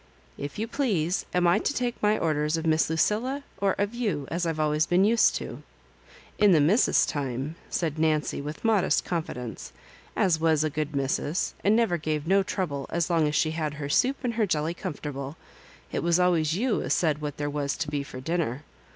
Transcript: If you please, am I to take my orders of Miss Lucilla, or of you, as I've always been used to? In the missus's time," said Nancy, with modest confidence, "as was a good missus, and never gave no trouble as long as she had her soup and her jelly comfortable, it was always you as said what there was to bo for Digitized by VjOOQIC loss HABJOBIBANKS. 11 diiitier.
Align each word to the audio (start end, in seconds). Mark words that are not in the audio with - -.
If 0.35 0.57
you 0.57 0.67
please, 0.67 1.27
am 1.31 1.45
I 1.45 1.59
to 1.59 1.73
take 1.75 2.01
my 2.01 2.17
orders 2.17 2.57
of 2.57 2.65
Miss 2.65 2.89
Lucilla, 2.89 3.43
or 3.59 3.73
of 3.77 3.93
you, 3.93 4.27
as 4.31 4.47
I've 4.47 4.59
always 4.59 4.87
been 4.87 5.05
used 5.05 5.35
to? 5.35 5.61
In 6.39 6.53
the 6.53 6.59
missus's 6.59 7.05
time," 7.05 7.55
said 7.69 7.99
Nancy, 7.99 8.41
with 8.41 8.65
modest 8.65 9.05
confidence, 9.05 9.71
"as 10.15 10.39
was 10.39 10.63
a 10.63 10.71
good 10.71 10.95
missus, 10.95 11.53
and 11.63 11.75
never 11.75 11.97
gave 11.99 12.25
no 12.25 12.41
trouble 12.41 12.87
as 12.89 13.11
long 13.11 13.27
as 13.27 13.35
she 13.35 13.51
had 13.51 13.75
her 13.75 13.89
soup 13.89 14.17
and 14.23 14.33
her 14.33 14.47
jelly 14.47 14.73
comfortable, 14.73 15.37
it 15.91 16.01
was 16.01 16.19
always 16.19 16.55
you 16.55 16.81
as 16.81 16.95
said 16.95 17.21
what 17.21 17.37
there 17.37 17.45
was 17.47 17.77
to 17.77 17.87
bo 17.87 18.03
for 18.03 18.17
Digitized 18.17 18.17
by 18.17 18.17
VjOOQIC 18.17 18.17
loss 18.17 18.23
HABJOBIBANKS. 18.23 18.39
11 18.39 18.59
diiitier. 18.61 18.87